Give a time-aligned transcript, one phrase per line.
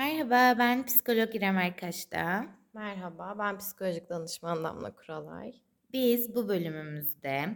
[0.00, 2.46] Merhaba, ben psikolog İrem Erkaş'ta.
[2.74, 5.52] Merhaba, ben psikolojik danışman Damla Kuralay.
[5.92, 7.48] Biz bu bölümümüzde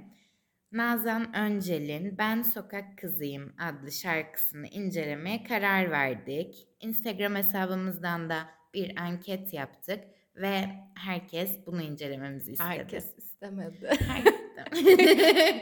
[0.73, 6.69] Nazan Öncel'in Ben Sokak Kızıyım adlı şarkısını incelemeye karar verdik.
[6.81, 10.05] Instagram hesabımızdan da bir anket yaptık
[10.37, 10.65] ve
[10.95, 12.69] herkes bunu incelememizi istedi.
[12.69, 13.91] Herkes istemedi.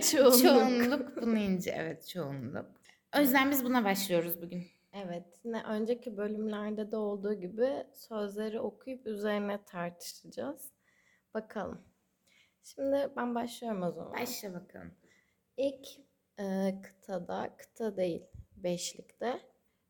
[0.10, 0.42] çoğunluk.
[0.42, 2.66] çoğunluk bunu ince, evet çoğunluk.
[3.16, 4.81] O yüzden biz buna başlıyoruz bugün.
[4.92, 10.72] Evet, yine önceki bölümlerde de olduğu gibi sözleri okuyup üzerine tartışacağız.
[11.34, 11.82] Bakalım.
[12.62, 14.12] Şimdi ben başlıyorum o zaman.
[14.12, 14.94] Başla bakalım.
[15.56, 15.88] İlk
[16.38, 18.22] e, kıtada, kıta değil,
[18.56, 19.40] beşlikte.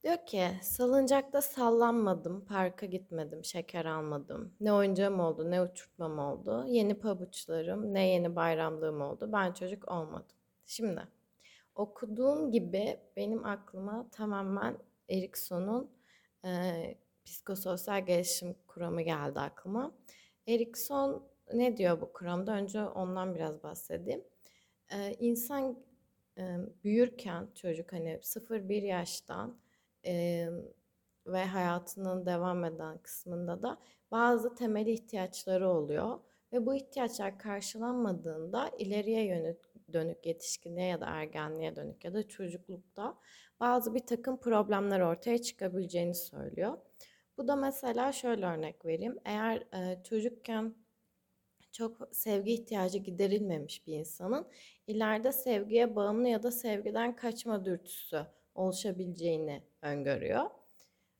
[0.05, 4.55] Diyor ki salıncakta sallanmadım, parka gitmedim, şeker almadım.
[4.60, 6.65] Ne oyuncağım oldu, ne uçurtmam oldu.
[6.69, 9.30] Yeni pabuçlarım, ne yeni bayramlığım oldu.
[9.32, 10.37] Ben çocuk olmadım.
[10.66, 11.02] Şimdi
[11.74, 14.79] okuduğum gibi benim aklıma tamamen
[15.12, 15.91] Erikson'un
[16.45, 16.73] e,
[17.25, 19.95] psikososyal gelişim kuramı geldi aklıma.
[20.47, 22.52] Erikson ne diyor bu kuramda?
[22.52, 24.24] Önce ondan biraz bahsedeyim.
[24.93, 25.85] E, insan
[26.38, 26.43] e,
[26.85, 29.60] büyürken çocuk hani 0-1 yaştan
[30.07, 30.46] e,
[31.27, 33.79] ve hayatının devam eden kısmında da
[34.10, 36.18] bazı temel ihtiyaçları oluyor.
[36.52, 43.18] Ve bu ihtiyaçlar karşılanmadığında ileriye yönelik dönük yetişkinliğe ya da ergenliğe dönük ya da çocuklukta
[43.60, 46.79] bazı bir takım problemler ortaya çıkabileceğini söylüyor.
[47.38, 49.18] Bu da mesela şöyle örnek vereyim.
[49.24, 50.74] Eğer e, çocukken
[51.73, 54.46] çok sevgi ihtiyacı giderilmemiş bir insanın
[54.87, 60.51] ileride sevgiye bağımlı ya da sevgiden kaçma dürtüsü oluşabileceğini öngörüyor.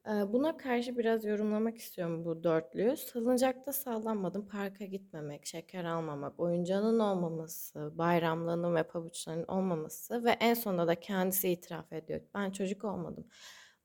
[0.07, 2.97] Buna karşı biraz yorumlamak istiyorum bu dörtlüyü.
[2.97, 10.87] Salıncakta sallanmadım, parka gitmemek, şeker almamak, oyuncağının olmaması, bayramlığının ve pabuçlarının olmaması ve en sonunda
[10.87, 12.21] da kendisi itiraf ediyor.
[12.35, 13.27] Ben çocuk olmadım.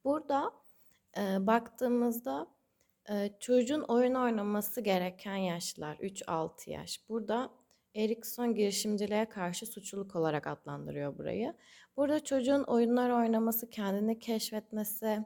[0.03, 0.53] Burada
[1.17, 2.47] e, baktığımızda
[3.09, 7.09] e, çocuğun oyun oynaması gereken yaşlar 3-6 yaş.
[7.09, 7.49] Burada
[7.95, 11.53] Erikson girişimciliğe karşı suçluluk olarak adlandırıyor burayı.
[11.97, 15.25] Burada çocuğun oyunlar oynaması, kendini keşfetmesi,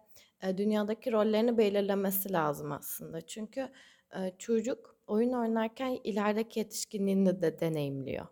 [0.57, 3.21] dünyadaki rollerini belirlemesi lazım aslında.
[3.21, 3.69] Çünkü
[4.15, 8.27] e, çocuk oyun oynarken ilerideki yetişkinliğini de deneyimliyor.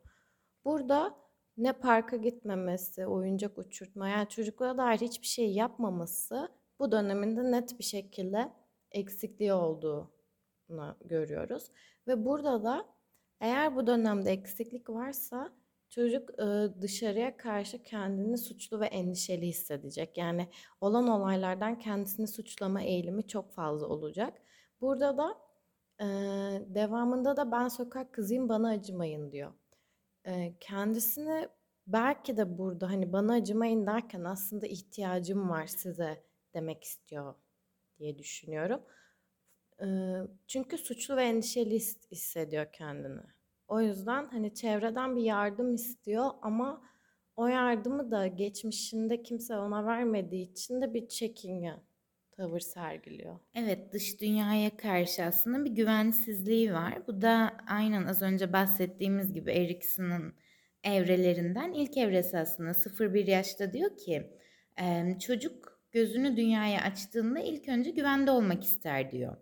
[0.65, 1.15] Burada
[1.57, 6.49] ne parka gitmemesi, oyuncak uçurtma yani çocuklara dair hiçbir şey yapmaması
[6.79, 8.51] bu döneminde net bir şekilde
[8.91, 11.71] eksikliği olduğunu görüyoruz.
[12.07, 12.85] Ve burada da
[13.41, 15.53] eğer bu dönemde eksiklik varsa
[15.99, 16.29] çocuk
[16.81, 20.17] dışarıya karşı kendini suçlu ve endişeli hissedecek.
[20.17, 20.49] Yani
[20.81, 24.41] olan olaylardan kendisini suçlama eğilimi çok fazla olacak.
[24.81, 25.37] Burada da
[26.75, 29.53] devamında da ben sokak kızıyım bana acımayın diyor.
[30.59, 31.47] kendisini
[31.87, 36.23] belki de burada hani bana acımayın derken aslında ihtiyacım var size
[36.53, 37.35] demek istiyor
[37.99, 38.81] diye düşünüyorum.
[40.47, 41.75] çünkü suçlu ve endişeli
[42.11, 43.38] hissediyor kendini.
[43.69, 46.81] O yüzden hani çevreden bir yardım istiyor ama
[47.35, 51.79] o yardımı da geçmişinde kimse ona vermediği için de bir çekingen
[52.31, 53.39] tavır sergiliyor.
[53.53, 57.07] Evet dış dünyaya karşı aslında bir güvensizliği var.
[57.07, 60.33] Bu da aynen az önce bahsettiğimiz gibi Erikson'un
[60.83, 64.27] evrelerinden ilk evresi aslında 0-1 yaşta diyor ki
[65.19, 69.37] çocuk gözünü dünyaya açtığında ilk önce güvende olmak ister diyor.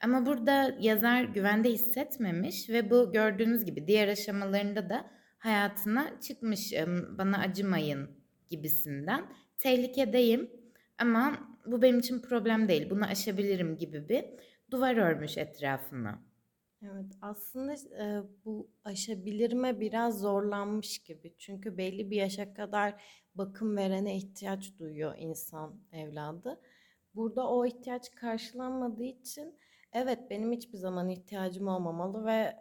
[0.00, 6.72] Ama burada yazar güvende hissetmemiş ve bu gördüğünüz gibi diğer aşamalarında da hayatına çıkmış
[7.18, 8.10] bana acımayın
[8.50, 9.24] gibisinden.
[9.58, 10.50] Tehlikedeyim
[10.98, 14.24] ama bu benim için problem değil bunu aşabilirim gibi bir
[14.70, 16.22] duvar örmüş etrafına.
[16.82, 21.34] Evet aslında e, bu aşabilirme biraz zorlanmış gibi.
[21.38, 23.02] Çünkü belli bir yaşa kadar
[23.34, 26.60] bakım verene ihtiyaç duyuyor insan evladı.
[27.14, 29.56] Burada o ihtiyaç karşılanmadığı için
[29.92, 32.56] Evet benim hiçbir zaman ihtiyacım olmamalı ve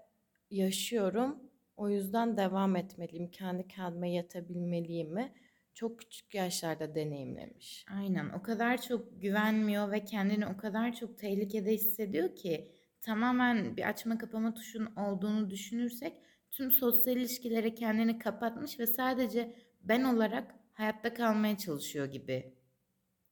[0.52, 1.40] yaşıyorum.
[1.78, 3.32] O yüzden devam etmeliyim.
[3.32, 5.34] Kendi kendime yetebilmeliyim mi?
[5.74, 7.86] Çok küçük yaşlarda deneyimlemiş.
[7.98, 8.30] Aynen.
[8.30, 12.72] O kadar çok güvenmiyor ve kendini o kadar çok tehlikede hissediyor ki
[13.02, 16.14] tamamen bir açma kapama tuşun olduğunu düşünürsek
[16.52, 22.54] tüm sosyal ilişkilere kendini kapatmış ve sadece ben olarak hayatta kalmaya çalışıyor gibi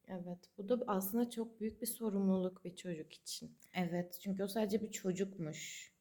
[0.08, 3.58] Evet, bu da aslında çok büyük bir sorumluluk bir çocuk için.
[3.76, 5.92] Evet, çünkü o sadece bir çocukmuş.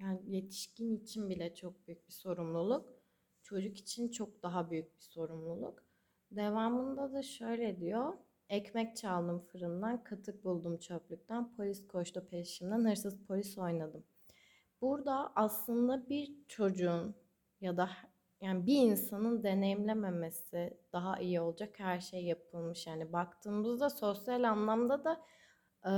[0.00, 2.88] Yani yetişkin için bile çok büyük bir sorumluluk.
[3.42, 5.84] Çocuk için çok daha büyük bir sorumluluk.
[6.30, 8.12] Devamında da şöyle diyor.
[8.48, 14.04] Ekmek çaldım fırından, katık buldum çöplükten, polis koştu peşimden, hırsız polis oynadım.
[14.80, 17.14] Burada aslında bir çocuğun
[17.60, 17.90] ya da
[18.40, 22.86] yani bir insanın deneyimlememesi daha iyi olacak her şey yapılmış.
[22.86, 25.20] Yani baktığımızda sosyal anlamda da
[25.90, 25.92] e,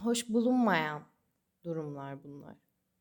[0.00, 1.02] hoş bulunmayan
[1.64, 2.56] durumlar bunlar.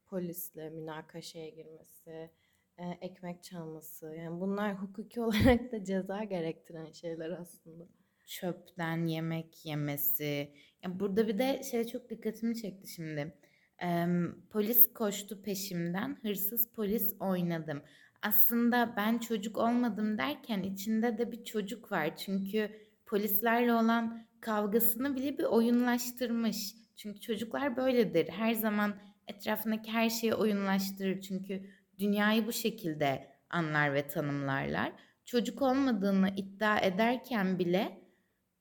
[0.05, 2.31] Polisle münakaşaya girmesi,
[2.77, 4.15] e, ekmek çalması.
[4.17, 7.83] Yani bunlar hukuki olarak da ceza gerektiren şeyler aslında.
[8.25, 10.53] Çöpten yemek yemesi.
[10.83, 13.37] Ya burada bir de şey çok dikkatimi çekti şimdi.
[13.79, 17.81] Em, polis koştu peşimden, hırsız polis oynadım.
[18.21, 22.15] Aslında ben çocuk olmadım derken içinde de bir çocuk var.
[22.15, 22.71] Çünkü
[23.05, 26.75] polislerle olan kavgasını bile bir oyunlaştırmış.
[26.95, 28.29] Çünkü çocuklar böyledir.
[28.29, 28.93] Her zaman
[29.27, 31.21] etrafındaki her şeyi oyunlaştırır.
[31.21, 31.69] Çünkü
[31.99, 34.93] dünyayı bu şekilde anlar ve tanımlarlar.
[35.25, 38.01] Çocuk olmadığını iddia ederken bile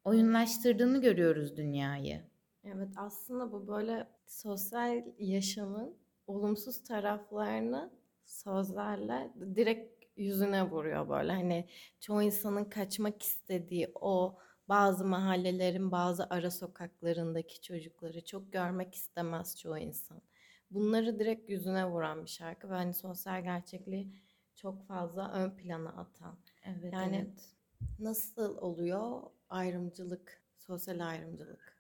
[0.05, 2.21] oyunlaştırdığını görüyoruz dünyayı.
[2.65, 5.95] Evet aslında bu böyle sosyal yaşamın
[6.27, 7.91] olumsuz taraflarını
[8.31, 11.33] sözlerle direkt yüzüne vuruyor böyle.
[11.33, 11.69] Hani
[12.01, 14.39] çoğu insanın kaçmak istediği o
[14.69, 20.23] bazı mahallelerin bazı ara sokaklarındaki çocukları çok görmek istemez çoğu insan.
[20.71, 24.13] Bunları direkt yüzüne vuran bir şarkı ve hani sosyal gerçekliği
[24.57, 26.39] çok fazla ön plana atan.
[26.65, 27.55] Evet, Yani evet.
[27.99, 31.80] nasıl oluyor ayrımcılık, sosyal ayrımcılık?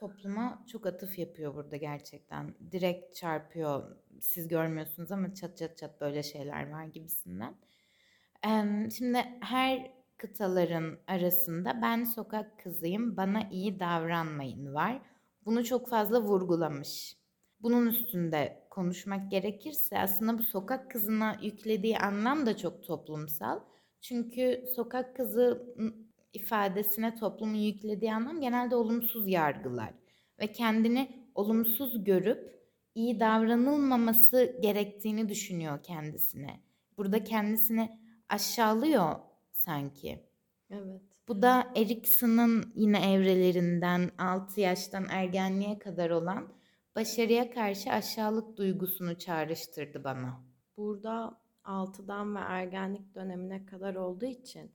[0.00, 2.54] Topluma çok atıf yapıyor burada gerçekten.
[2.72, 3.96] Direkt çarpıyor.
[4.20, 7.54] Siz görmüyorsunuz ama çat çat çat böyle şeyler var gibisinden.
[8.90, 15.02] Şimdi her kıtaların arasında ben sokak kızıyım, bana iyi davranmayın var.
[15.44, 17.16] Bunu çok fazla vurgulamış.
[17.60, 23.60] Bunun üstünde konuşmak gerekirse aslında bu sokak kızına yüklediği anlam da çok toplumsal.
[24.00, 25.74] Çünkü sokak kızı
[26.32, 29.94] ifadesine toplumun yüklediği anlam genelde olumsuz yargılar
[30.38, 32.60] ve kendini olumsuz görüp
[32.94, 36.60] iyi davranılmaması gerektiğini düşünüyor kendisine.
[36.98, 37.98] Burada kendisini
[38.28, 39.16] aşağılıyor
[39.52, 40.26] sanki.
[40.70, 41.02] Evet.
[41.28, 46.52] Bu da Erikson'un yine evrelerinden 6 yaştan ergenliğe kadar olan
[46.96, 50.44] başarıya karşı aşağılık duygusunu çağrıştırdı bana.
[50.76, 54.72] Burada 6'dan ve ergenlik dönemine kadar olduğu için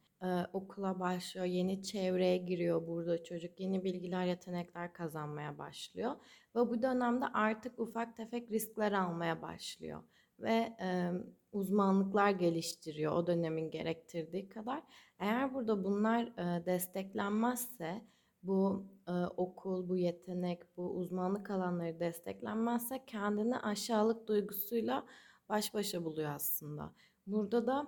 [0.53, 6.15] okula başlıyor, yeni çevreye giriyor burada çocuk, yeni bilgiler, yetenekler kazanmaya başlıyor
[6.55, 10.03] ve bu dönemde artık ufak tefek riskler almaya başlıyor
[10.39, 11.11] ve e,
[11.51, 14.83] uzmanlıklar geliştiriyor o dönemin gerektirdiği kadar.
[15.19, 18.01] Eğer burada bunlar e, desteklenmezse,
[18.43, 25.05] bu e, okul, bu yetenek, bu uzmanlık alanları desteklenmezse kendini aşağılık duygusuyla
[25.49, 26.93] baş başa buluyor aslında.
[27.27, 27.87] Burada da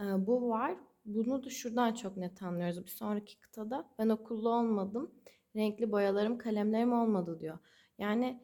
[0.00, 0.76] e, bu var.
[1.04, 2.84] Bunu da şuradan çok net anlıyoruz.
[2.84, 5.14] Bir sonraki kıtada ben okullu olmadım,
[5.56, 7.58] renkli boyalarım, kalemlerim olmadı diyor.
[7.98, 8.40] Yani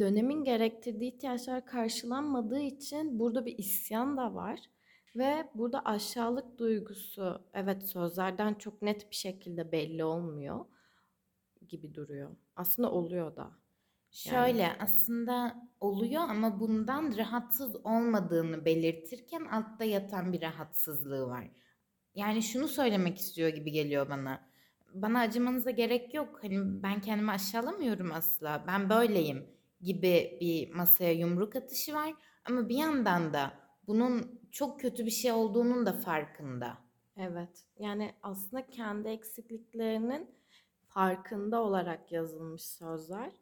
[0.00, 4.60] dönemin gerektirdiği ihtiyaçlar karşılanmadığı için burada bir isyan da var.
[5.16, 10.64] Ve burada aşağılık duygusu evet sözlerden çok net bir şekilde belli olmuyor
[11.68, 12.36] gibi duruyor.
[12.56, 13.50] Aslında oluyor da.
[14.24, 21.50] Yani Şöyle aslında oluyor ama bundan rahatsız olmadığını belirtirken altta yatan bir rahatsızlığı var.
[22.14, 24.48] Yani şunu söylemek istiyor gibi geliyor bana.
[24.94, 26.38] Bana acımanıza gerek yok.
[26.42, 28.64] Hani ben kendimi aşağılamıyorum asla.
[28.66, 29.46] Ben böyleyim
[29.80, 32.14] gibi bir masaya yumruk atışı var.
[32.44, 33.52] Ama bir yandan da
[33.86, 36.78] bunun çok kötü bir şey olduğunun da farkında.
[37.16, 40.30] evet yani aslında kendi eksikliklerinin
[40.88, 43.32] farkında olarak yazılmış sözler.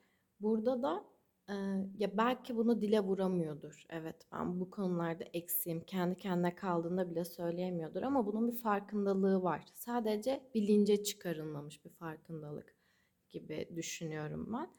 [0.45, 1.05] Burada da
[1.49, 1.55] e,
[1.99, 3.87] ya belki bunu dile vuramıyordur.
[3.91, 5.81] Evet ben bu konularda eksiğim.
[5.81, 9.65] Kendi kendine kaldığında bile söyleyemiyordur ama bunun bir farkındalığı var.
[9.75, 12.77] Sadece bilince çıkarılmamış bir farkındalık
[13.31, 14.71] gibi düşünüyorum ben.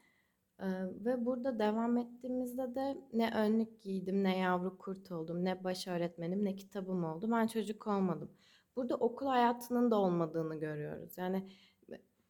[0.66, 0.68] E,
[1.04, 6.44] ve burada devam ettiğimizde de ne önlük giydim, ne yavru kurt oldum, ne baş öğretmenim,
[6.44, 7.30] ne kitabım oldu.
[7.30, 8.30] Ben çocuk olmadım.
[8.76, 11.18] Burada okul hayatının da olmadığını görüyoruz.
[11.18, 11.48] Yani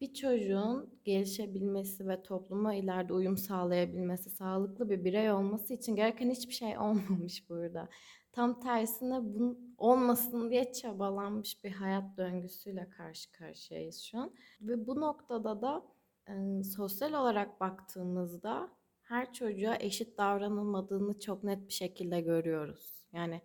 [0.01, 6.53] bir çocuğun gelişebilmesi ve topluma ileride uyum sağlayabilmesi, sağlıklı bir birey olması için gereken hiçbir
[6.53, 7.89] şey olmamış burada.
[8.31, 14.33] Tam tersine bunun olmasın diye çabalanmış bir hayat döngüsüyle karşı karşıyayız şu an.
[14.61, 15.85] Ve bu noktada da
[16.27, 18.69] e, sosyal olarak baktığımızda
[19.01, 22.93] her çocuğa eşit davranılmadığını çok net bir şekilde görüyoruz.
[23.13, 23.41] Yani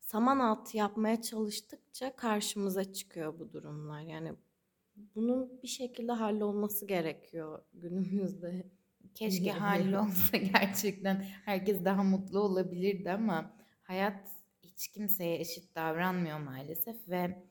[0.00, 4.00] saman altı yapmaya çalıştıkça karşımıza çıkıyor bu durumlar.
[4.00, 4.32] Yani
[4.96, 8.70] bunun bir şekilde hallolması gerekiyor günümüzde
[9.14, 14.28] Keşke hallolsa gerçekten herkes daha mutlu olabilirdi ama hayat
[14.62, 17.42] hiç kimseye eşit davranmıyor maalesef ve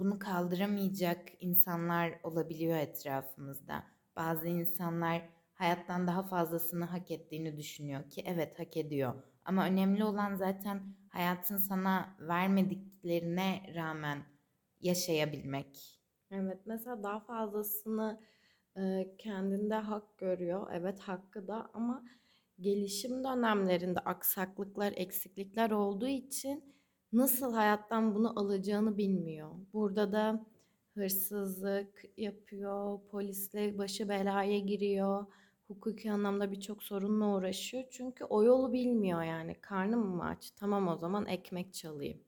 [0.00, 3.84] bunu kaldıramayacak insanlar olabiliyor etrafımızda.
[4.16, 5.22] Bazı insanlar
[5.54, 9.14] hayattan daha fazlasını hak ettiğini düşünüyor ki evet hak ediyor.
[9.44, 14.24] Ama önemli olan zaten hayatın sana vermediklerine rağmen
[14.80, 16.03] yaşayabilmek.
[16.30, 18.20] Evet, mesela daha fazlasını
[18.78, 20.68] Eee, kendinde hak görüyor.
[20.74, 22.04] Evet hakkı da ama
[22.60, 26.74] gelişim dönemlerinde aksaklıklar, eksiklikler olduğu için
[27.12, 29.50] nasıl hayattan bunu alacağını bilmiyor.
[29.74, 30.46] Burada da
[30.94, 35.26] hırsızlık yapıyor, polisle başı belaya giriyor,
[35.68, 37.84] hukuki anlamda birçok sorunla uğraşıyor.
[37.90, 39.56] Çünkü o yolu bilmiyor yani.
[39.60, 40.50] Karnım mı aç?
[40.50, 42.20] Tamam o zaman ekmek çalayım.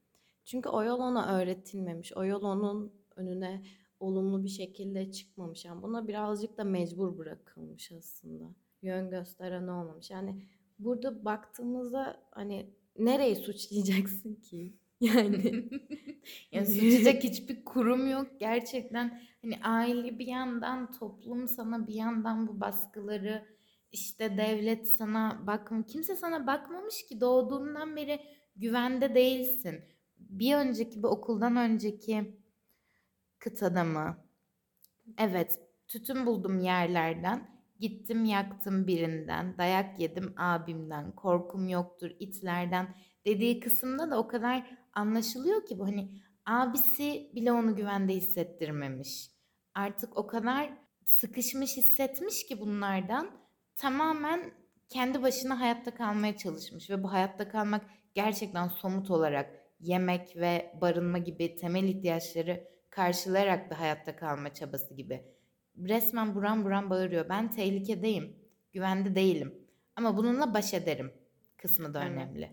[0.45, 2.13] Çünkü o yol ona öğretilmemiş.
[2.17, 3.63] O yol onun önüne
[4.01, 5.65] olumlu bir şekilde çıkmamış.
[5.65, 8.45] Yani buna birazcık da mecbur bırakılmış aslında.
[8.83, 10.11] Yön gösteren olmamış.
[10.11, 10.43] Yani
[10.79, 14.75] burada baktığımızda hani nereyi suçlayacaksın ki?
[15.01, 15.69] Yani
[16.53, 18.27] Yani suçlayacak hiçbir kurum yok.
[18.41, 23.47] Gerçekten hani aile bir yandan, toplum sana bir yandan bu baskıları,
[23.93, 25.87] işte devlet sana bakmıyor.
[25.87, 28.21] Kimse sana bakmamış ki doğduğundan beri
[28.57, 29.81] güvende değilsin.
[30.19, 32.35] Bir önceki bu okuldan önceki
[33.47, 34.17] kıtada mı?
[35.19, 37.57] Evet, tütün buldum yerlerden.
[37.81, 42.95] Gittim yaktım birinden, dayak yedim abimden, korkum yoktur itlerden
[43.27, 49.31] dediği kısımda da o kadar anlaşılıyor ki bu hani abisi bile onu güvende hissettirmemiş.
[49.75, 53.31] Artık o kadar sıkışmış hissetmiş ki bunlardan
[53.77, 54.53] tamamen
[54.89, 59.51] kendi başına hayatta kalmaya çalışmış ve bu hayatta kalmak gerçekten somut olarak
[59.81, 65.25] yemek ve barınma gibi temel ihtiyaçları karşılayarak da hayatta kalma çabası gibi.
[65.79, 67.29] Resmen buram buram bağırıyor.
[67.29, 68.37] Ben tehlikedeyim,
[68.73, 69.55] güvende değilim.
[69.97, 71.13] Ama bununla baş ederim
[71.57, 72.13] kısmı da Evet.
[72.13, 72.51] önemli.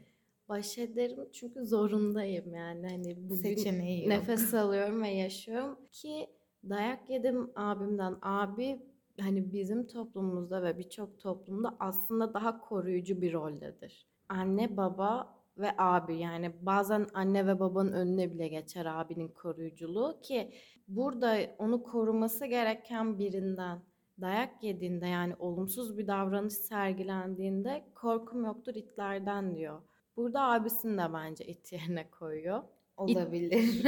[0.50, 2.90] baş ederim çünkü zorundayım yani.
[2.90, 6.28] Hani bugün Seçeneği nefes alıyorum ve yaşıyorum ki
[6.70, 8.16] dayak yedim abimden.
[8.22, 8.80] Abi
[9.20, 14.08] hani bizim toplumumuzda ve birçok toplumda aslında daha koruyucu bir roldedir.
[14.30, 20.54] Anne, baba ve abi yani bazen anne ve babanın önüne bile geçer abinin koruyuculuğu ki
[20.88, 23.80] burada onu koruması gereken birinden
[24.22, 29.82] dayak yediğinde yani olumsuz bir davranış sergilendiğinde korkum yoktur itlerden diyor.
[30.18, 32.64] Burada abisini de bence it yerine koyuyor.
[32.98, 33.86] Olabilir.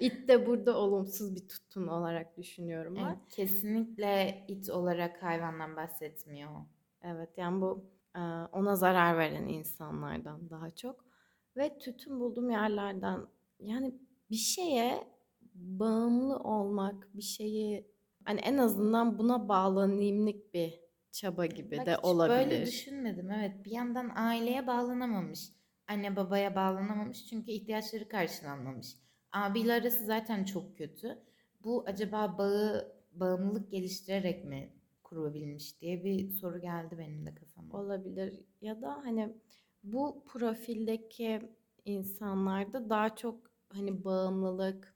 [0.00, 3.04] İt de burada olumsuz bir tutum olarak düşünüyorum ben.
[3.04, 6.50] Evet, kesinlikle it olarak hayvandan bahsetmiyor.
[7.02, 7.84] Evet yani bu
[8.52, 11.04] ona zarar veren insanlardan daha çok.
[11.56, 13.20] Ve tütün bulduğum yerlerden
[13.60, 13.94] yani
[14.30, 15.04] bir şeye
[15.54, 17.86] bağımlı olmak, bir şeyi
[18.24, 20.80] hani en azından buna bağlanayımlık bir
[21.12, 22.66] çaba gibi Bak de hiç böyle olabilir.
[22.66, 23.30] düşünmedim.
[23.30, 25.52] Evet, bir yandan aileye bağlanamamış.
[25.88, 28.96] Anne babaya bağlanamamış çünkü ihtiyaçları karşılanmamış.
[29.32, 31.18] Abiyle arası zaten çok kötü.
[31.64, 34.72] Bu acaba bağı bağımlılık geliştirerek mi
[35.12, 37.80] kurabilmiş diye bir soru geldi benim de kafama.
[37.80, 39.36] Olabilir ya da hani
[39.84, 41.40] bu profildeki
[41.84, 44.94] insanlarda daha çok hani bağımlılık,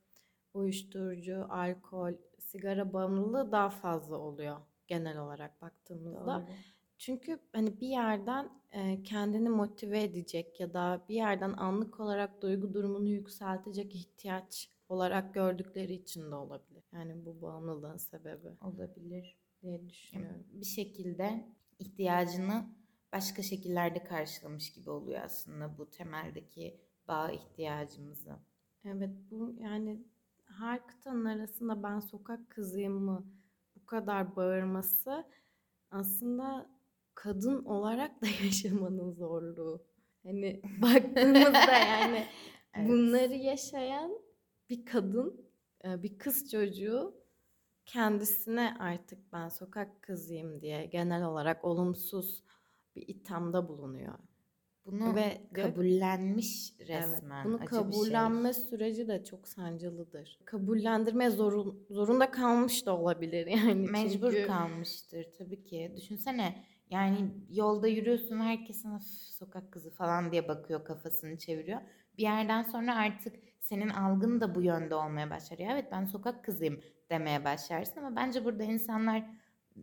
[0.54, 4.56] uyuşturucu, alkol, sigara bağımlılığı daha fazla oluyor
[4.86, 6.26] genel olarak baktığımızda.
[6.26, 6.56] Doğru.
[6.98, 12.74] Çünkü hani bir yerden e, kendini motive edecek ya da bir yerden anlık olarak duygu
[12.74, 16.75] durumunu yükseltecek ihtiyaç olarak gördükleri için de olabilir.
[16.96, 19.38] Yani bu bağımlılığın sebebi Olabilir.
[19.62, 20.44] diye düşünüyorum.
[20.52, 21.46] Bir şekilde
[21.78, 22.66] ihtiyacını
[23.12, 28.36] başka şekillerde karşılamış gibi oluyor aslında bu temeldeki bağ ihtiyacımızı.
[28.84, 30.04] Evet bu yani
[30.58, 33.26] her kıtanın arasında ben sokak kızıyım mı
[33.76, 35.24] bu kadar bağırması
[35.90, 36.70] aslında
[37.14, 39.86] kadın olarak da yaşamanın zorluğu.
[40.22, 42.26] Hani baktığımızda yani
[42.78, 42.88] Evet.
[42.88, 44.18] bunları yaşayan
[44.70, 45.45] bir kadın,
[45.84, 47.14] bir kız çocuğu
[47.86, 52.42] kendisine artık ben sokak kızıyım diye genel olarak olumsuz
[52.96, 54.14] bir ithamda bulunuyor.
[54.86, 57.44] Bunu Ve kabullenmiş Evet, resmen.
[57.46, 57.78] bunu acı bir şey.
[57.78, 60.38] kabullenme süreci de çok sancılıdır.
[60.44, 65.92] Kabullendirme zorun, zorunda kalmış da olabilir yani Mecbur çünkü kalmıştır tabii ki.
[65.96, 69.02] Düşünsene yani yolda yürüyorsun ve herkes sana "Üf,
[69.38, 71.80] sokak kızı falan diye bakıyor kafasını çeviriyor.
[72.18, 73.36] Bir yerden sonra artık
[73.68, 75.58] senin algın da bu yönde olmaya başlar.
[75.58, 76.80] Ya evet ben sokak kızıyım
[77.10, 79.24] demeye başlarsın ama bence burada insanlar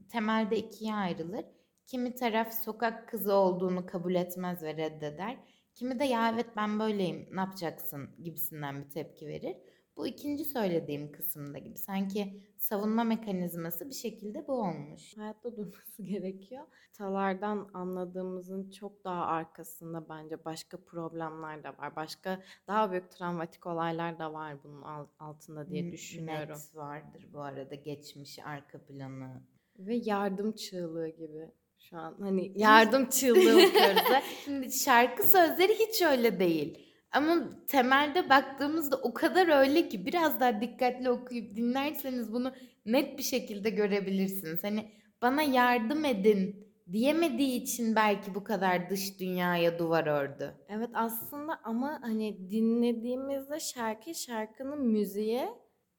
[0.10, 1.46] temelde ikiye ayrılır.
[1.86, 5.38] Kimi taraf sokak kızı olduğunu kabul etmez ve reddeder.
[5.74, 9.56] Kimi de ya evet ben böyleyim ne yapacaksın gibisinden bir tepki verir.
[9.98, 11.78] Bu ikinci söylediğim kısımda gibi.
[11.78, 15.18] Sanki savunma mekanizması bir şekilde bu olmuş.
[15.18, 16.64] hayatta durması gerekiyor.
[16.94, 21.96] Talardan anladığımızın çok daha arkasında bence başka problemler de var.
[21.96, 26.50] Başka daha büyük travmatik olaylar da var bunun al- altında diye düşünüyorum.
[26.56, 29.42] Net vardır bu arada geçmiş arka planı.
[29.80, 31.52] Ve yardım çığlığı gibi.
[31.80, 34.24] Şu an hani yardım çığlığı okuyoruz.
[34.46, 36.93] Şimdi şarkı sözleri hiç öyle değil.
[37.14, 42.54] Ama temelde baktığımızda o kadar öyle ki biraz daha dikkatli okuyup dinlerseniz bunu
[42.86, 44.64] net bir şekilde görebilirsiniz.
[44.64, 44.92] Hani
[45.22, 50.54] bana yardım edin diyemediği için belki bu kadar dış dünyaya duvar ördü.
[50.70, 55.50] Evet aslında ama hani dinlediğimizde şarkı şarkının müziğe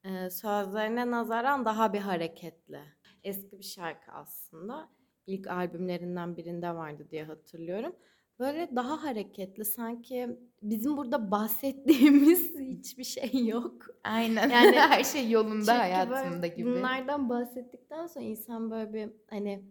[0.05, 2.81] e, sözlerine nazaran daha bir hareketli.
[3.23, 4.89] Eski bir şarkı aslında.
[5.27, 7.97] İlk albümlerinden birinde vardı diye hatırlıyorum.
[8.39, 13.87] Böyle daha hareketli sanki bizim burada bahsettiğimiz hiçbir şey yok.
[14.05, 14.51] Aynen.
[14.51, 16.71] Yani her şey yolunda hayatımda gibi.
[16.71, 19.63] Bunlardan bahsettikten sonra insan böyle bir hani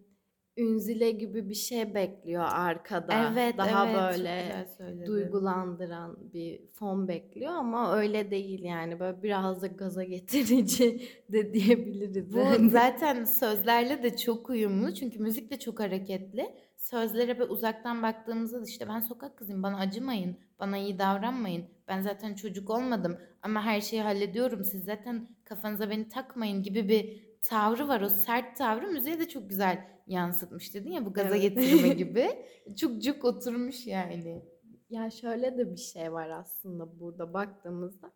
[0.56, 3.30] Ünzile gibi bir şey bekliyor arkada.
[3.32, 9.00] Evet, Daha evet, böyle duygulandıran bir fon bekliyor ama öyle değil yani.
[9.00, 11.00] Böyle biraz da gaza getirici
[11.32, 12.34] de diyebiliriz.
[12.34, 16.54] Bu zaten sözlerle de çok uyumlu çünkü müzik de çok hareketli.
[16.84, 21.64] Sözlere böyle uzaktan baktığımızda da işte ben sokak kızıyım bana acımayın, bana iyi davranmayın.
[21.88, 24.64] Ben zaten çocuk olmadım ama her şeyi hallediyorum.
[24.64, 28.00] Siz zaten kafanıza beni takmayın gibi bir tavrı var.
[28.00, 31.42] O sert tavrı müziğe de çok güzel yansıtmış dedin ya bu gaza Evet.
[31.42, 32.28] getirme gibi.
[32.76, 34.44] Çok cuk oturmuş yani.
[34.90, 38.10] Ya şöyle de bir şey var aslında burada baktığımızda.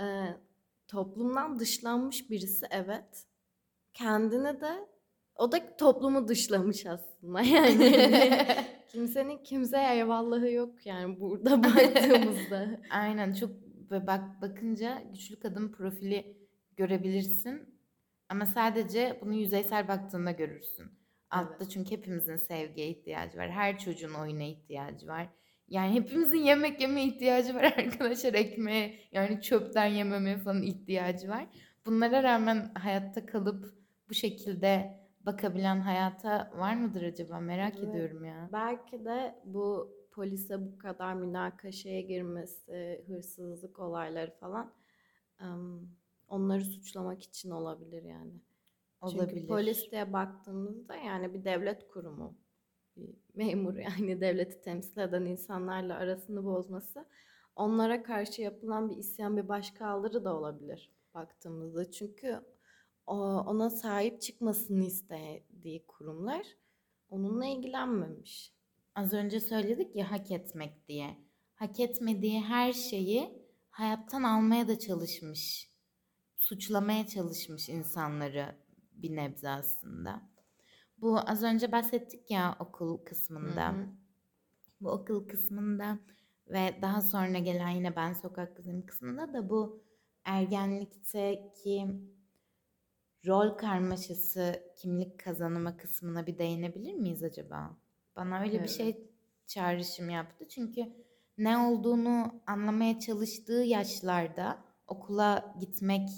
[0.00, 0.04] Ee,
[0.88, 3.26] toplumdan dışlanmış birisi evet.
[3.94, 4.88] Kendini de
[5.38, 8.30] o da toplumu dışlamış aslında yani.
[8.88, 12.80] Kimsenin kimseye eyvallahı yok yani burada baktığımızda.
[12.90, 13.50] Aynen çok
[13.90, 16.36] ve bak bakınca güçlü kadın profili
[16.76, 17.76] görebilirsin.
[18.28, 20.86] Ama sadece bunu yüzeysel baktığında görürsün.
[21.30, 21.70] Altta Evet.
[21.70, 23.50] çünkü hepimizin sevgiye ihtiyacı var.
[23.50, 25.28] Her çocuğun oyuna ihtiyacı var.
[25.68, 28.34] Yani hepimizin yemek yeme ihtiyacı var arkadaşlar.
[28.34, 31.46] Ekmeğe yani çöpten yememeye falan ihtiyacı var.
[31.86, 33.74] Bunlara rağmen hayatta kalıp
[34.08, 37.40] bu şekilde bakabilen hayata var mıdır acaba?
[37.40, 37.88] Merak Evet.
[37.88, 38.48] ediyorum ya.
[38.52, 44.72] Belki de bu polise bu kadar münakaşaya girmesi, hırsızlık olayları falan
[46.28, 48.32] onları suçlamak için olabilir yani.
[49.10, 49.48] Çünkü Olabilir.
[49.48, 52.34] polis diye baktığımızda yani bir devlet kurumu,
[52.96, 57.06] bir memur yani devleti temsil eden insanlarla arasını bozması
[57.56, 61.90] onlara karşı yapılan bir isyan, bir başkaldırı da olabilir baktığımızda.
[61.90, 62.40] Çünkü
[63.06, 66.46] ona sahip çıkmasını istediği kurumlar
[67.08, 68.52] onunla ilgilenmemiş.
[68.94, 71.16] Az önce söyledik ya hak etmek diye.
[71.54, 75.70] Hak etmediği her şeyi hayattan almaya da çalışmış.
[76.36, 78.56] Suçlamaya çalışmış insanları
[78.92, 80.22] bir nebze aslında.
[80.98, 83.72] Bu az önce bahsettik ya okul kısmında.
[83.72, 83.86] Hı hı.
[84.80, 85.98] Bu okul kısmında
[86.46, 89.82] ve daha sonra gelen yine ben sokak kızıyım kısmında da bu
[90.24, 91.86] ergenlikteki
[93.26, 97.76] rol karmaşası, kimlik kazanımı kısmına bir değinebilir miyiz acaba?
[98.16, 98.70] Bana öyle bir Evet.
[98.70, 99.10] şey
[99.46, 100.48] çağrışım yaptı.
[100.48, 100.82] Çünkü
[101.38, 106.08] ne olduğunu anlamaya çalıştığı yaşlarda, okula gitmek,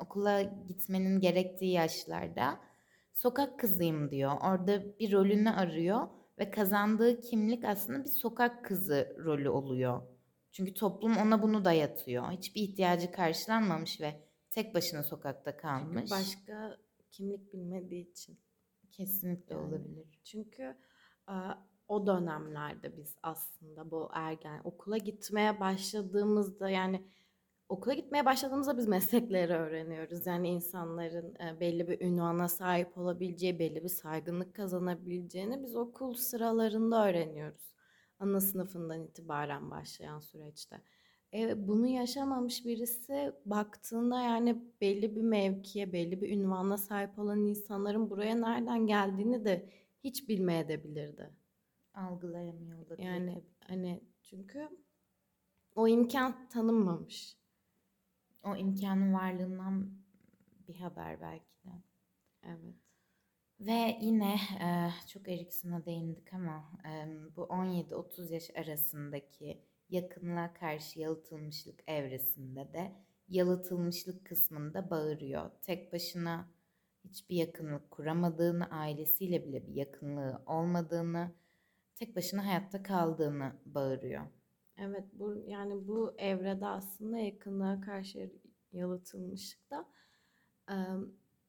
[0.00, 2.60] okula gitmenin gerektiği yaşlarda
[3.12, 4.32] sokak kızıyım diyor.
[4.42, 10.02] Orada bir rolünü arıyor ve kazandığı kimlik aslında bir sokak kızı rolü oluyor.
[10.52, 12.30] Çünkü toplum ona bunu dayatıyor.
[12.30, 14.20] Hiçbir ihtiyacı karşılanmamış ve
[14.54, 16.10] tek başına sokakta Çünkü kalmış.
[16.10, 16.76] başka
[17.10, 18.38] kimlik bilmediği için.
[18.92, 19.66] Kesinlikle Yani.
[19.68, 20.20] olabilir.
[20.24, 20.76] Çünkü
[21.88, 27.08] o dönemlerde biz aslında bu ergen okula gitmeye başladığımızda yani
[27.68, 30.26] okula gitmeye başladığımızda biz meslekleri öğreniyoruz.
[30.26, 37.74] Yani insanların belli bir ünvana sahip olabileceği, belli bir saygınlık kazanabileceğini biz okul sıralarında öğreniyoruz.
[38.18, 40.80] Ana sınıfından itibaren başlayan süreçte.
[41.34, 48.10] E, bunu yaşamamış birisi baktığında yani belli bir mevkiye, belli bir ünvana sahip olan insanların
[48.10, 49.70] buraya nereden geldiğini de
[50.04, 51.30] hiç bilmeyebilirdi.
[51.94, 53.06] Algılayamıyor olabilir.
[53.08, 54.68] Yani hani çünkü
[55.74, 57.36] o imkan tanınmamış.
[58.42, 59.90] O imkanın varlığından
[60.68, 61.70] bir haber belki de.
[62.42, 62.74] Evet.
[63.60, 71.80] Ve yine e, çok Erikson'a değindik ama e, bu 17-30 yaş arasındaki yakınlığa karşı yalıtılmışlık
[71.86, 72.92] evresinde de
[73.28, 75.50] yalıtılmışlık kısmında bağırıyor.
[75.62, 76.48] Tek başına
[77.04, 81.32] hiçbir yakınlık kuramadığını, ailesiyle bile bir yakınlığı olmadığını,
[81.94, 84.26] tek başına hayatta kaldığını bağırıyor.
[84.78, 88.32] Evet bu yani bu evrede aslında yakınlığa karşı
[88.72, 89.88] yalıtılmışlıkta
[90.70, 90.76] e,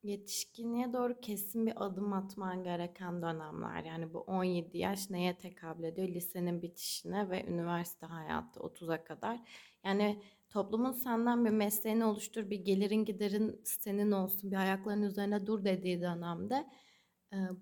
[0.06, 3.84] yetişkinliğe doğru kesin bir adım atman gereken dönemler.
[3.84, 6.08] Yani bu 17 yaş neye tekabül ediyor?
[6.08, 9.40] Lisenin bitişine ve üniversite hayatı 30'a kadar.
[9.84, 15.64] Yani toplumun senden bir mesleğini oluştur, bir gelirin giderin senin olsun, bir ayakların üzerine dur
[15.64, 16.66] dediği dönemde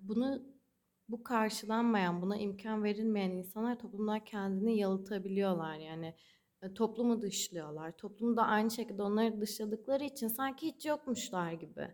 [0.02, 0.42] bunu
[1.08, 5.76] bu karşılanmayan, buna imkan verilmeyen insanlar toplumda kendini yalıtabiliyorlar.
[5.76, 6.14] Yani
[6.62, 7.96] e, toplumu dışlıyorlar.
[7.96, 11.88] Toplumu da aynı şekilde onları dışladıkları için sanki hiç yokmuşlar gibi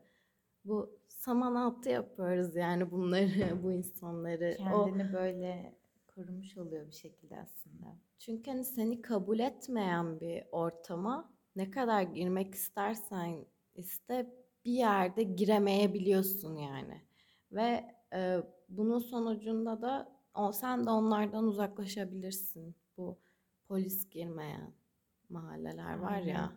[0.65, 4.57] Bu saman altı yapıyoruz yani bunları, bu insanları.
[4.75, 5.75] O Kendini böyle
[6.15, 7.97] korumuş oluyor bir şekilde aslında.
[8.19, 16.57] çünkü hani seni kabul etmeyen bir ortama ne kadar girmek istersen iste bir yerde giremeyebiliyorsun
[16.57, 17.01] yani.
[17.53, 22.75] Ve e, bunun sonucunda da o, sen de onlardan uzaklaşabilirsin.
[22.97, 23.19] Bu
[23.69, 24.73] polis girmeyen
[25.29, 26.53] mahalleler var ya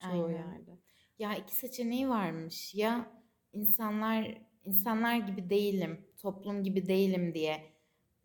[0.00, 0.38] Aynen, çoğu aynen.
[0.52, 0.78] yerde.
[1.18, 2.74] Ya iki seçeneği varmış.
[2.74, 3.10] Ya
[3.56, 7.56] insanlar insanlar gibi değilim, toplum gibi değilim diye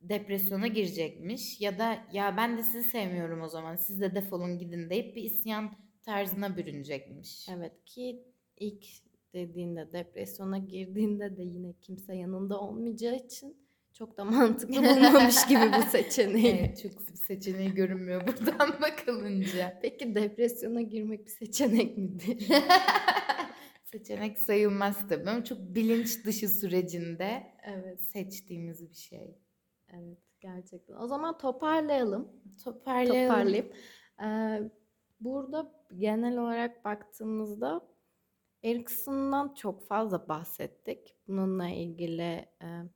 [0.02, 4.90] depresyona girecekmiş ya da ya ben de sizi sevmiyorum o zaman siz de defolun gidin
[4.90, 5.72] deyip bir isyan
[6.04, 7.50] tarzına bürünecekmiş.
[7.50, 8.24] Evet ki
[8.58, 8.86] ilk
[9.34, 13.58] dediğinde depresyona girdiğinde de yine kimse yanında olmayacağı için
[13.94, 16.58] çok da mantıklı bulmamış gibi bu seçeneği.
[16.60, 19.80] Evet, çok seçeneği görünmüyor buradan bakılınca.
[19.82, 22.48] Peki depresyona girmek bir seçenek midir?
[23.92, 29.38] Seçenek sayılmaz tabii ama çok bilinç dışı sürecinde evet, seçtiğimiz bir şey.
[29.94, 30.96] evet gerçekten.
[30.96, 32.32] O zaman toparlayalım.
[32.64, 33.30] Toparlayalım.
[33.30, 33.76] Toparlayıp
[34.22, 34.72] eee,
[35.20, 37.91] burada genel olarak baktığımızda
[38.64, 41.16] Erikson'dan çok fazla bahsettik.
[41.28, 42.46] Bununla ilgili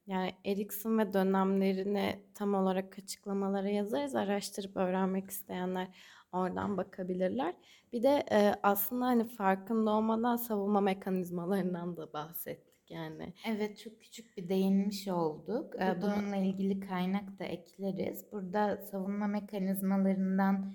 [0.07, 4.15] yani Erikson ve dönemlerini tam olarak açıklamalara yazarız.
[4.15, 5.87] Araştırıp öğrenmek isteyenler
[6.31, 7.55] oradan bakabilirler.
[7.93, 8.25] Bir de
[8.63, 13.33] aslında hani farkında olmadan savunma mekanizmalarından da bahsettik yani.
[13.47, 15.73] Evet çok küçük bir değinmiş olduk.
[16.01, 18.31] Bununla ilgili kaynak da ekleriz.
[18.31, 20.73] Burada savunma mekanizmalarından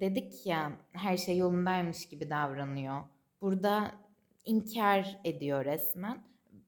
[0.00, 3.00] dedik ya her şey yolundaymış gibi davranıyor.
[3.40, 3.94] Burada
[4.44, 6.24] inkar ediyor resmen.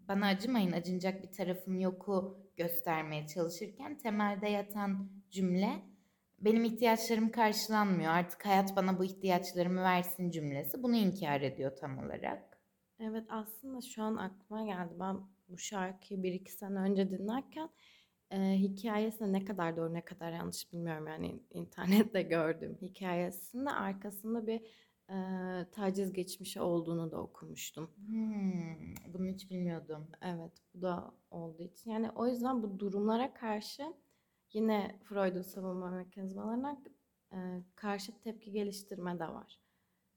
[0.08, 5.82] Bana acımayın acınacak bir tarafım yoku göstermeye çalışırken temelde yatan cümle
[6.40, 10.82] benim ihtiyaçlarım karşılanmıyor artık hayat bana bu ihtiyaçlarımı versin cümlesi.
[10.82, 12.58] Bunu inkar ediyor tam olarak.
[13.00, 14.94] Evet aslında şu an aklıma geldi.
[15.00, 15.16] Ben
[15.48, 17.70] bu şarkıyı bir iki sene önce dinlerken
[18.30, 21.06] e, hikayesinde ne kadar doğru ne kadar yanlış bilmiyorum.
[21.06, 24.60] Yani internette gördüğüm hikayesinde arkasında bir
[25.10, 25.14] e,
[25.72, 27.90] taciz geçmişi olduğunu da okumuştum.
[28.06, 30.08] Hmm, bunu hiç bilmiyordum.
[30.22, 31.90] Evet bu da olduğu için.
[31.90, 33.82] Yani o yüzden bu durumlara karşı
[34.52, 36.82] yine Freud'un savunma mekanizmalarına
[37.32, 37.36] e,
[37.74, 39.60] karşı tepki geliştirme de var.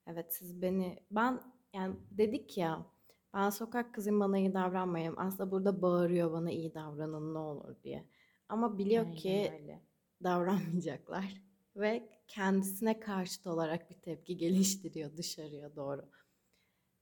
[0.08, 1.42] Evet siz beni ben
[1.74, 2.86] yani dedik ya
[3.34, 5.14] ben sokak kızıyım bana iyi davranmayın.
[5.18, 8.06] Aslında burada bağırıyor bana iyi davranın ne olur diye.
[8.50, 9.82] Ama biliyor Aynen ki öyle.
[10.24, 11.42] davranmayacaklar
[11.76, 16.02] ve kendisine karşıt olarak bir tepki geliştiriyor dışarıya doğru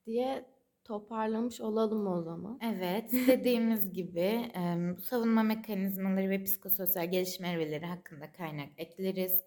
[0.05, 0.45] diye
[0.83, 2.59] toparlamış olalım o zaman.
[2.63, 4.51] Evet, dediğimiz gibi
[5.03, 9.41] savunma mekanizmaları ve psikososyal gelişim evreleri hakkında kaynak ekleriz.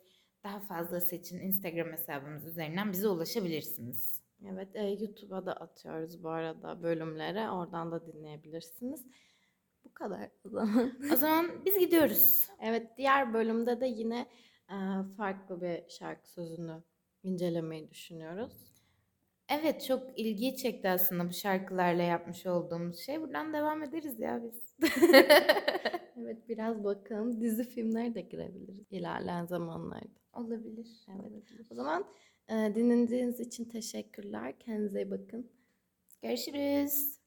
[0.45, 4.23] Daha fazlası için Instagram hesabımız üzerinden bize ulaşabilirsiniz.
[4.53, 7.51] Evet, e, YouTube'a da atıyoruz bu arada bölümlere.
[7.51, 9.07] Oradan da dinleyebilirsiniz.
[9.85, 10.93] Bu kadar o zaman.
[11.13, 12.49] O zaman biz gidiyoruz.
[12.61, 14.27] Evet, diğer bölümde de yine
[15.17, 16.83] farklı bir şarkı sözünü
[17.23, 18.75] incelemeyi düşünüyoruz.
[19.49, 23.21] Evet, çok ilgi çekti aslında bu şarkılarla yapmış olduğumuz şey.
[23.21, 24.75] Buradan devam ederiz ya biz.
[26.17, 30.21] Evet, biraz bakalım dizi filmler de girebiliriz ilerleyen zamanlarda.
[30.33, 31.05] Olabilir.
[31.09, 31.21] Evet.
[31.21, 31.67] olabilir.
[31.71, 32.07] O zaman
[32.49, 34.59] e, dinlediğiniz için teşekkürler.
[34.59, 35.51] Kendinize iyi bakın.
[36.23, 37.24] Görüşürüz.